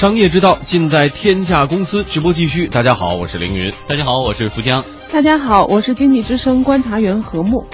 [0.00, 2.68] 商业之道尽在天下公司，直播继续。
[2.68, 3.70] 大家好，我是凌云。
[3.86, 4.82] 大家好，我是福江。
[5.12, 7.66] 大家好，我是经济之声观察员何木。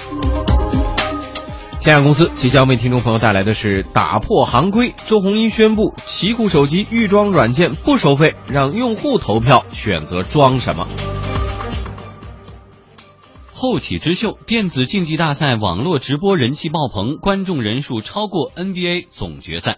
[1.80, 4.92] 天下公司即将为听众朋友带来的是打破行规。
[5.06, 10.88] 周鸿祎宣布，奇酷手机预装软件不收费，让用户投票选择装什么。
[13.52, 19.76] 后起之秀电子竞技大赛网络直播人气爆棚，观众人数超过 NBA 总决赛。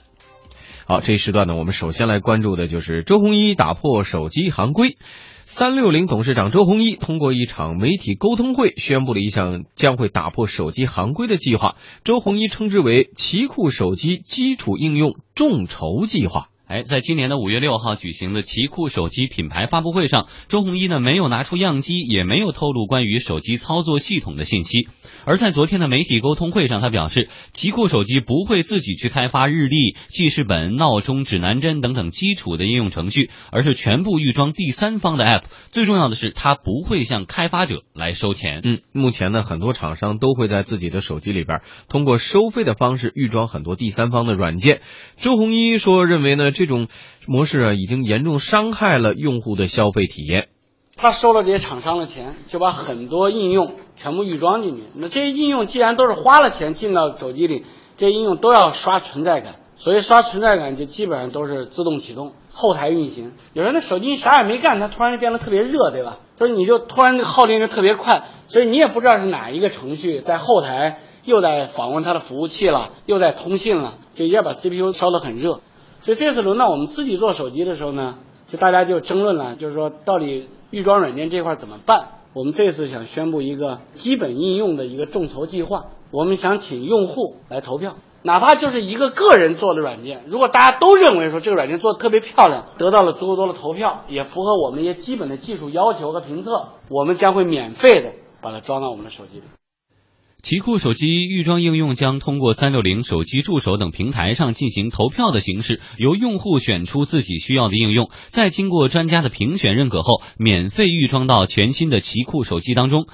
[0.90, 4.96] 好，这一时段呢，我们首先来关注的就是周鸿祎打破手机行规。
[5.44, 11.76] 三六零董事长周鸿祎通过一场媒体沟通会，宣布了一项将会打破手机行规的计划。
[12.04, 16.48] 周鸿祎称之为“奇酷手机基础应用众筹计划”。
[16.68, 24.86] 哎，在今年的五月六号举行的奇酷手机品牌发布会上，周鸿祎呢没有拿出样机，也没有透露关于手机操作系统的信息。
[25.24, 35.44] 而在昨天的媒体沟通会上，他表示，奇酷手机不会自己去开发日历、记事本、闹钟、指南针等等基础的应用程序，而是全部预装第三方的 App。
[35.72, 38.60] 最重要的是，它不会向开发者来收钱。
[38.62, 44.82] 嗯，目前呢，很多厂商都会在自己的手机里边通过收费的方式预装很多第三方的软件。
[45.16, 46.52] 周鸿祎说，认为呢。
[46.58, 46.88] 这种
[47.28, 50.48] 模式啊，已经严重伤害了用户的消费体验。
[50.96, 54.82] 他收了这些厂商的钱，就把很多应用全部预装进去。
[54.96, 57.64] 那这些应用既然都是花了钱进到手机里，
[57.96, 59.54] 这些应用都要刷存在感。
[59.76, 63.34] 所以刷存在感就基本上都是自动启动、后台运行。
[63.52, 66.18] 有人那手机啥也没干，它突然就变得特别热，对吧？
[66.34, 75.60] 所以你就突然耗电就特别快，所以你也不知道是哪一个程序在后台又在访问它的服务器了，又在通信了，就一下把 CPU 烧得很热。
[76.08, 78.14] 所以这次轮到我们自己做手机的时候呢，
[78.46, 82.06] 就大家就争论了，就是说到底预装软件这块怎么办？
[82.32, 99.57] 我们这次想宣布一个基本应用的一个众筹计划，我们想请用户来投票，哪怕就是一个个人做的软件，如果大家都认为说这个软件做的特别漂亮，得到了足够多的投票，也符合我们一些基本的技术要求和评测，我们将会免费的把它装到我们的手机里。
[100.40, 113.08] 奇酷手机预装应用将通过三六零手机助手等平台上进行投票的形式，由用户选出自己需要的应用，再经过专家的评选认可后，免费预装到全新的奇酷手机当中。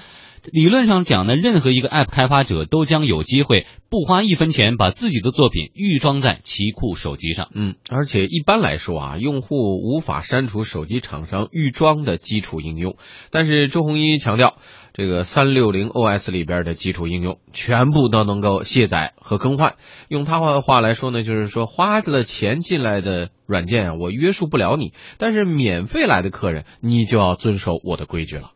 [0.51, 7.49] 理论上讲呢，任何一个 App 开发者都将有机会不花一分钱把自己的作品预装在奇酷手机上。
[7.55, 12.95] 嗯，而且一般来说啊，用户无法删除手机厂商预装的基础应用，
[13.31, 14.57] 但是周鸿祎强调。
[14.97, 19.73] 这个三六零 OS 里边的基础应用全部都能够卸载和更换。
[20.07, 28.51] 用他话话来说呢，就是说花了钱进来的软件，我约束不了你；但是免费来的客人，你就要遵守我的规矩了。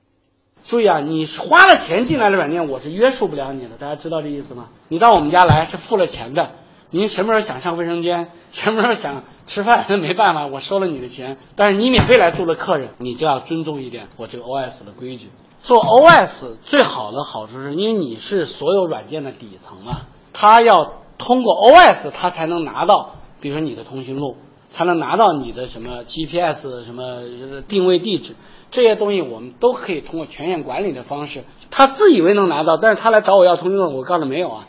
[0.64, 3.72] 注意啊，你花了钱进来的软件，我是约束不了你的。
[3.78, 4.70] 大家知道这意思吗？
[4.88, 6.52] 你到我们家来是付了钱的，
[6.90, 11.38] 您什么时候想上卫生间，什么时候想吃饭，那 没办法，我收了你的钱。
[11.58, 15.28] 但是你免费来住的客人，你就要尊重一点我这个 OS 的规矩。
[15.62, 20.02] 做 OS 最好的好处是因为你是所有软件的底层嘛，
[20.34, 23.12] 他要通过 OS 他才能拿到，
[23.42, 24.38] 比如说你的通讯录，
[24.70, 28.36] 才能拿到你的什么 GPS 什么定位地址
[28.72, 34.66] 这些东西，我们都可以通过权限管理的方式，他自以为能拿到，但是他来找我要通讯录，我告诉没有啊。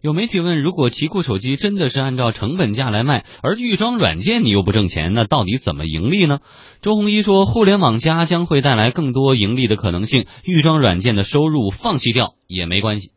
[0.00, 6.38] 有媒体问：如果奇酷手机真的是按照成本价来卖，而预装软件你又不挣钱，那到底怎么盈利呢？
[6.80, 13.10] 周鸿祎说：互联网加将会带来更多盈利的可能性，预装软件的收入放弃掉也没关系，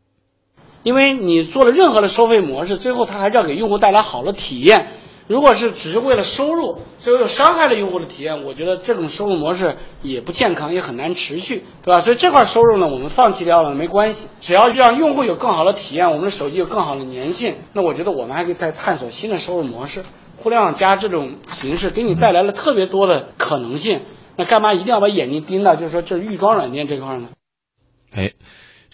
[0.82, 4.88] 因为你做了任何的收费模式，最后它还是要给用户带来好的体验。
[5.28, 12.00] 如果是只是为了收入，最后又伤害了用户的体验，我觉得这种收入模式也不健康，也很难持续，对吧？
[12.00, 20.02] 所以这块收入呢，我们放弃掉了没关系，只要让用户有更好的体验，我们的手机有更好的粘性，那我觉得我们还可以再探索新的收入模式。
[20.38, 24.02] 互联网加这种形式给你带来了特别多的可能性，
[24.36, 27.28] 那干嘛一定要把眼睛盯到就是说这预装软件这块呢？
[28.12, 28.32] 哎。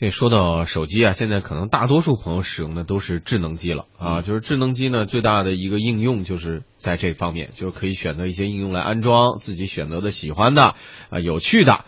[0.00, 4.22] 这说到手机啊，现在可能大多数朋友使用的都是智能机了啊。
[4.22, 10.76] 就是智能机呢，最大的一个应用就是在这方面，就是可以选择一些应用来安装自己选择的喜欢的
[11.10, 11.84] 啊有趣的。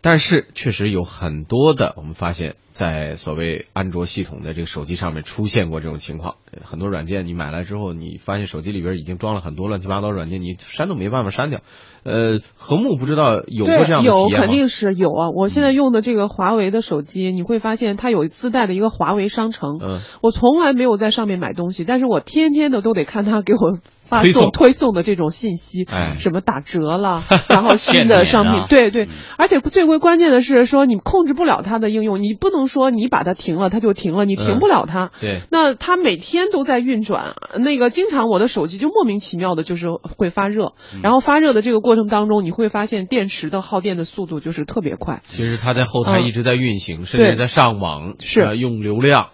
[0.00, 6.36] 但是确实有很多的，我们发现，在所谓安卓系统的这个手机上面出现过这种情况。
[6.62, 11.60] 很多软件你买来之后，你发现手机里边已经装了很多乱七八糟软件，你删都没办法删掉。
[12.04, 15.30] 呃，和睦不知道有过这样的体验有，肯定是有啊。
[15.34, 19.78] 我现在用的这个华为的手机，你会发现它有自带的一个华为商城。
[19.82, 23.78] 嗯，我从来没有在上面买东西，但是我天天的都得看它给我
[24.08, 24.50] 发推送。
[24.50, 26.16] 推送的这种信息，哎。
[26.18, 28.66] 什么打折了， 然后新的商品，啊。
[28.68, 29.04] 对对。
[29.04, 29.08] 嗯，
[29.38, 35.10] 而且最为关键的是说你控制不了它的应用，你不能说你把它停了它就停了，你停嗯不了它。
[35.20, 41.00] 对，那它每天都在运转，那个经常我的手机就莫名其妙的就是会发热，嗯。
[41.02, 45.22] 然后发热的这个过程当中，你会发现电池的耗电的速度就是特别快。
[45.26, 46.26] 其实它在后台嗯。
[46.26, 48.40] 一直在运行，甚至在上网，是。
[48.42, 49.28] 呃用流量，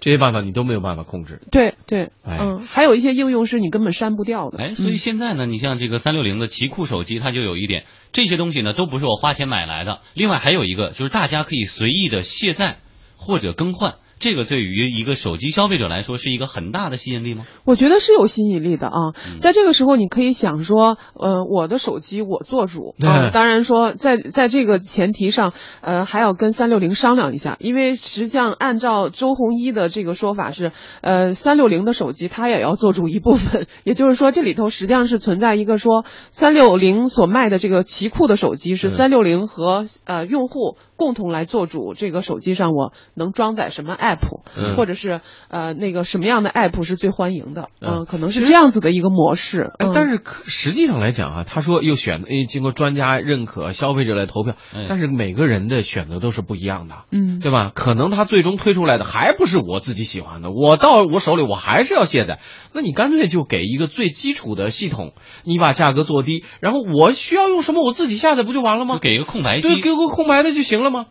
[0.00, 1.40] 这些办法你都没有办法控制。
[1.50, 4.58] 对对，哎嗯，还有一些应用是你根本删不掉的。
[4.62, 10.00] 哎，所以嗯现在呢，你像这个三六零的奇酷手机，它就有一点，这些东西呢都不是我花钱买来的。
[10.14, 12.78] 另外还有一个就是大家可以随意的卸载
[13.16, 17.46] 或者更换，这个对于一个手机消费者来说是一个很大的吸引力吗？
[17.64, 19.38] 我觉得是有吸引力的啊，嗯。
[19.40, 38.90] 在这个时候你可以想说，呃，我的手机我做主啊、当然说在在这个前提上，呃，还要跟三六零商量一下，因为实际上按照周鸿祎的这个说法是，呃，三六零的手机它也要做主一部分， 也就是说这里头实际上是存在一个说三六零所卖的这个奇酷的手机是嗯。
[38.90, 44.18] 三六零和呃用户共同来做主，这个手机上我能装载什么 app，、
[44.54, 49.72] 嗯或者是呃那个什么样的 app 是最欢迎的，嗯嗯，可能是这样子的一个模式。
[49.78, 56.96] 哎嗯，但是可实际上来讲啊，他说又选，哎，经过专家认可，消费者来投票，哎但是每个人的选择都是不一样的。
[57.10, 57.72] 嗯，对吧？
[57.74, 62.40] 可能他最终推出来的还不是我自己喜欢的，我到我手里我还是要卸载。
[62.74, 65.14] 那你干脆就给一个最基础的系统，
[65.44, 68.94] 你把价格做低，然后我需要用什么我自己下载不就完了吗？
[68.96, 71.06] 就给一个空白对，给个空白的就行了吗？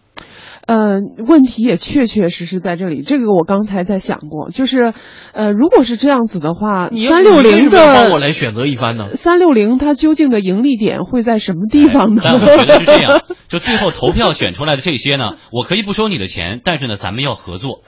[0.67, 3.01] 呃，问题也确确实实在这里。
[3.01, 4.93] 这个我刚才在想过，就是，
[5.33, 9.09] 呃，如果是这样子的话，你三六零你为什么帮我来选择一番呢？
[9.15, 12.21] 三六零它究竟的盈利点会在什么地方呢？
[12.23, 17.81] 但我觉得是这样， 就最后投票选出来的这些呢，我可以不收你的钱，但是呢，咱们要合作。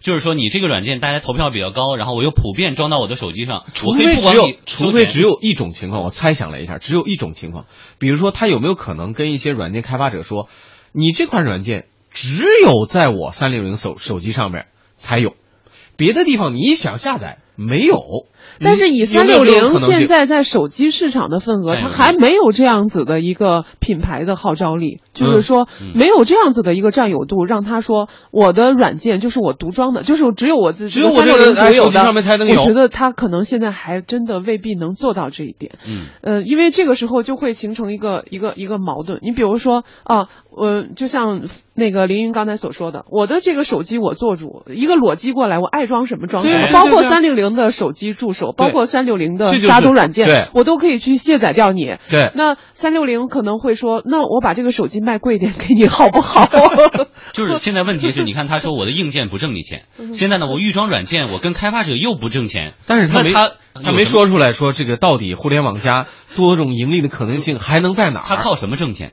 [0.00, 7.64] 就是说，你这个软件大家投票比较高，然后我又普遍装到我的手机上，除非只有不管你，除非只有一种情况，我猜想了一下，只有一种情况，
[7.98, 10.48] 比如说他有没有可能跟一些软件开发者说，
[10.92, 15.36] 你这款软件只有在我三六零手手机上面才有，
[15.96, 17.98] 别的地方你想下载没有。
[18.60, 35.78] 但是以三六零现在在手机市场的份额，哎它还没有这样子的一个品牌的号召力，就是说嗯没有这样子的一个占有度，让他说我的软件就是我独装的，就是只有我自己只有我三六零这个哎独有的手机上面才能有我觉得他可能现在还真的未必能做到这一点。
[35.86, 39.18] 嗯，呃，因为这个时候就会形成一个一个一个矛盾。
[39.22, 41.42] 你比如说啊，呃，就像
[41.74, 51.96] 那个凌云刚才所说的，我的这个手机我做主，一个裸机过来，我爱装什么装什么，包括对三六零的手机助手，包括三六零的杀毒软件，对我都可以去卸载掉你。
[52.10, 56.48] 对，那三六零可能会说，那我把这个手机卖贵一点给你好不好？
[57.32, 59.84] 就是现在问题是，你看他说我的硬件不挣你钱，
[60.14, 68.24] 现在呢我预装软件，我跟开发者又不挣钱，但是他没他他没说出来说这个到底互联网加多种盈利的可能性还能在哪儿？
[68.26, 69.12] 他靠什么挣钱？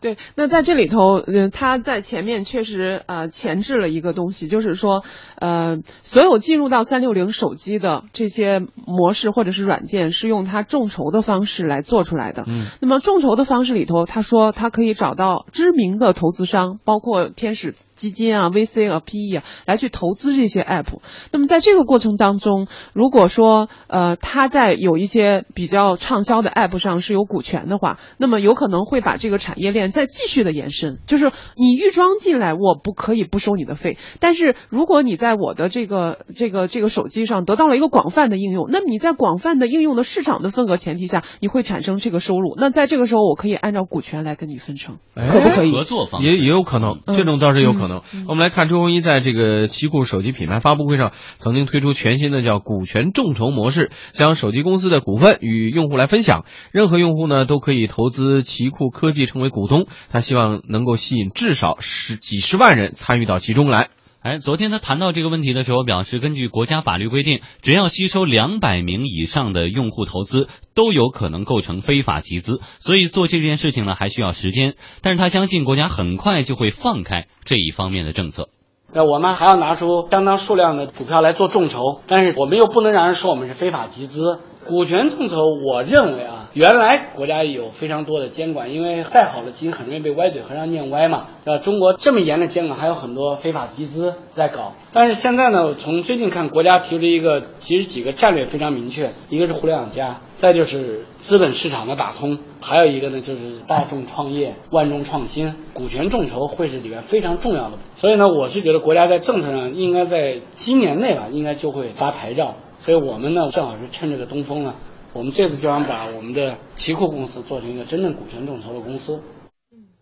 [0.00, 5.04] 对，那在这里头，呃，他在前面确实呃前置了一个东西，就是说，
[5.36, 12.44] 呃，所有进入到三六零手机的这些模式或者是软件，是用它众筹的方式来做出来的。
[12.46, 20.86] 嗯，那么众筹的方式里头，他说他可以找到知名的投资商，包括天使基金啊、VC 啊、PE 啊，来去投资这些 app。
[21.30, 30.98] 那么在这个过程当中，如果说呃他在有一些比较畅销的 app 上是有股权的话，那么有可能会把这个产业链再继续的延伸。
[31.06, 42.54] 就是你预装进来，我不可以不收你的费，但是如果你在我的这个这个这个手机上得到了一个广泛的应用，那么你在广泛的应用的市场的份额前提下，你会产生这个收入。
[42.56, 45.72] 那在这个时候，我可以按照股权来跟你分成，哎可不可以？
[45.72, 48.02] 合作方也也有可能，嗯这种倒是有可能。
[48.14, 59.79] 嗯我们来看周鸿祎在这个奇酷手机品牌发布会上，曾经推出全新的叫股权众筹模式，将手机公司的股份与用户来分享，任何用户呢都可以投资奇酷科技成为股东。
[60.10, 63.88] 他希望能够吸引至少十几十万人参与到其中来。
[64.22, 72.60] 哎，昨天他谈到这个问题的时候表示，根据国家法律规定，只要吸收两百名以上的用户投资，都有可能构成非法集资。
[72.80, 74.74] 所以做这件事情呢，还需要时间。
[75.00, 78.50] 但是他相信国家很快就会放开这一方面的政策。
[78.92, 84.40] 那我们还要拿出相当数量的股票来做众筹，但是我们又不能让人说我们是非法集资。
[84.66, 91.28] 股权众筹，我认为啊，原来国家有非常多的监管，因为再好的基金很容易被歪嘴和尚念歪嘛。
[91.44, 94.74] 呃，中国这么严的监管，还有很多非法集资在搞。
[94.92, 107.78] 但是现在呢，从最近看，国家提出一个，其实几个战略非常明确，一个是互联网加，再就是资本市场的打通，还有一个呢就是大众创业、万众创新，股权众筹会是里面非常重要的。
[107.94, 112.56] 所以呢，我是觉得国家在政策上应该在今年内吧，应该就会发牌照。
[112.80, 114.74] 所以我们呢，正好是趁这个东风呢，
[115.12, 119.20] 我们这次就想把我们的奇酷公司做成一个真正股权众筹的公司。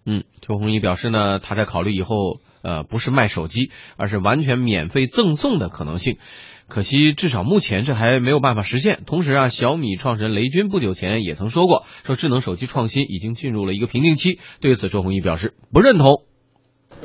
[0.07, 2.15] 嗯，周鸿祎表示呢，他在考虑以后，
[2.63, 6.19] 呃，不是卖手机，而是完全免费赠送的可能性。
[6.69, 9.03] 可惜，至少目前这还没有办法实现。
[9.07, 14.39] 同时啊，小米创始人雷军不久前也曾说过，说智能手机创新已经进入了一个瓶颈期。
[14.61, 16.28] 对此，周鸿祎表示不认同。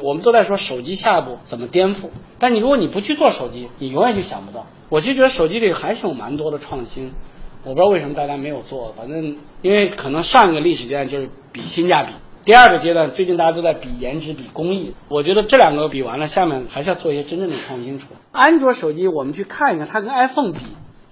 [0.04, 4.66] 我们都在说手机下一步怎么颠覆，但你如果你不去做手机，你永远就想不到。
[4.90, 7.14] 我就觉得手机里还是有蛮多的创新，
[7.64, 8.94] 我不知道为什么大家没有做。
[8.98, 12.12] 反正因为可能上一个历史阶段就是比性价比，
[12.44, 14.94] 第二个阶段最近大家都在比颜值、比工艺。
[15.08, 18.20] 我觉得这两个比完了，下面还是要做一些真正的创新出来。
[18.32, 20.60] 安卓手机我们去看一看，它跟 iPhone 比。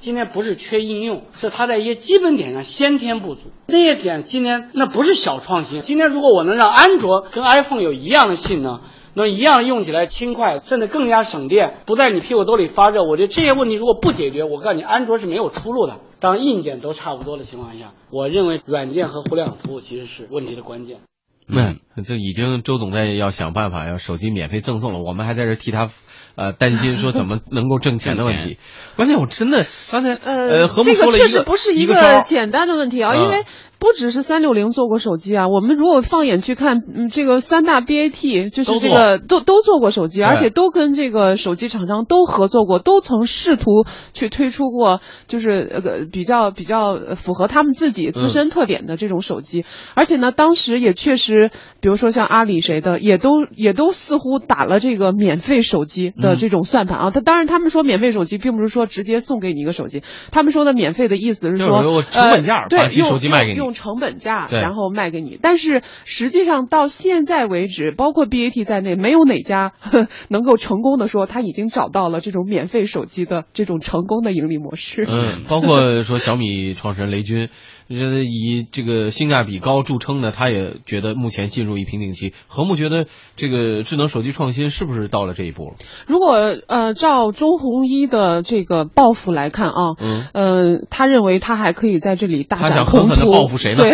[0.02, 3.42] 今天不是缺应用，是它在一些基本点上先天不足。
[3.68, 5.84] 那些点今天那不是小创新。
[5.84, 8.82] 今天如果我能让安卓跟 iPhone 有一样的性能，
[9.14, 16.00] 能一样用起来轻快，甚至更加省电，不在你屁股兜里发热，我觉得这些问题如果不解决，我告诉你，安卓是没有出路的。
[16.20, 21.02] 当硬件都差不多的情况下，我认为软件和互联网服务其实是问题的关键。
[21.48, 25.92] 嗯，这已经周总在要想办法，要手机免费赠送了，我们还在这替他。
[26.36, 28.58] 呃，担心说怎么能够挣钱的问题，
[28.96, 33.46] 关键我真的刚才呃，这个确实不是一个简单的问题啊，因为。
[33.82, 43.84] 不只是三六零做过手机啊，我们如果放眼去看，嗯，这个三大 BAT 就是这个都都做过手机，而且都跟这个手机厂商都合作过，都曾试图
[44.14, 51.50] 去推出过，就是呃比较比较符合他们自己自身特点的这种手机，而且呢，当时也确实，
[51.82, 57.10] 比如说像阿里谁的，也都也都似乎打了这个免费手机的这种算盘啊。
[57.10, 63.71] 他当然他们说免费手机，并不是说直接送给你一个手机，他们说的免费的意思是说成本价把手机卖给你。
[63.74, 65.38] 成本价，然后卖给你。
[65.42, 69.74] 但是实际上到现在为止，包括 BAT 在内，没有哪家
[70.30, 75.06] 能够成功的说他已经找到了这种免费手机的这种成功的盈利模式。
[75.08, 77.50] 嗯，包括说小米创始人雷军。
[77.92, 82.34] 以这个性价比高著称的，他也觉得目前进入一瓶颈期。
[82.48, 83.06] 何木觉得
[83.36, 85.76] 这个智能手机创新是不是到了这一步了？
[86.08, 86.36] 如果
[86.68, 93.32] 呃照周鸿祎的这个抱负来看啊，嗯，呃，他认为他还可以在这里大展宏图。
[93.32, 93.84] 报复谁呢？
[93.84, 93.92] 对，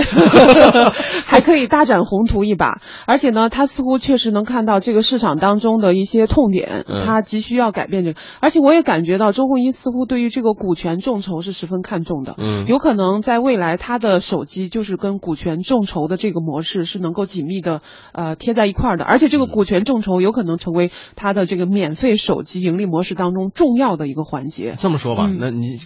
[1.25, 2.80] 还可以大展宏图一把。
[3.08, 8.20] 而且呢，他似乎确实能看到这个市场当中的一些痛点，他急需要改变这个。
[8.42, 12.36] 而且我也感觉到周鸿祎似乎对于这个股权众筹是十分看重的。
[12.38, 13.87] 嗯，有可能在未来他。
[13.88, 17.79] 他的手机就是跟股权众筹的这个模式是能够紧密的
[18.12, 24.75] 呃贴在一块儿的，而且这个股权众筹有可能成为他的这个免费手机盈利模式当中重要的一个环节。
[24.77, 25.77] 这么说吧，那你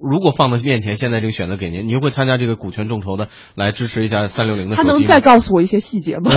[0.00, 6.30] 如果放到面前，现在这个选择给您，您会参加这个股权众筹的来支持一下三六零的他能再告诉我一些细节吗？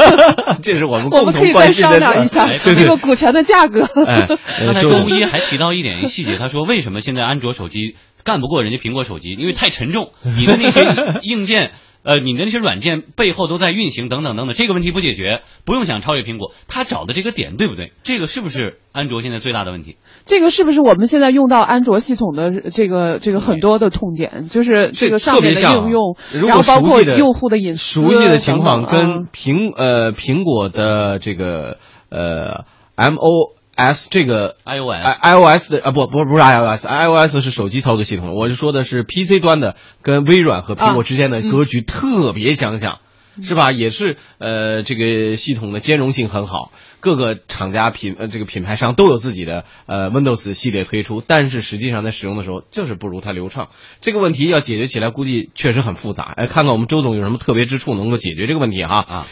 [0.60, 3.88] 这是我们我们可以再商量一下 这个股权的价格。
[3.94, 7.96] 刚才周一还提到一点细节，他说为什么现在安卓手机？
[8.28, 10.12] 干不过人家苹果手机，因为太沉重。
[10.36, 10.84] 你的那些
[11.22, 11.70] 硬件，
[12.02, 16.52] 呃，你的那些软件背后都在运行，等等等等，这个问题不解决，不用想超越苹果。
[16.68, 17.92] 他找的这个点对不对？
[18.02, 19.96] 这个是不是安卓现在最大的问题？
[20.26, 24.46] 这个是不是我们现在用到安卓系统的这个这个很多的痛点？
[24.46, 31.78] 就是这个上面的应用，然后包括用户的隐私，熟悉的情况跟苹呃苹果的这个
[32.10, 33.57] 呃 M O。
[33.78, 42.98] S 这个 iOS，iOS 的啊不不不是 iOS，iOS 是手机操作系统，我是说的是 PC 端的，跟微软和苹果之间的格局特别相像，
[43.40, 43.70] 是吧？
[43.70, 53.68] 也是呃这个系统的兼容性很好，各个厂家品呃这个品牌商都有自己的呃 Windows 系列推出，但是实际上在使用的时候就是不如它流畅。
[54.00, 56.24] 这个问题要解决起来，估计确实很复杂。
[56.36, 59.06] 哎，看看我们周总有什么特别之处能够解决这个问题哈？
[59.08, 59.26] 啊。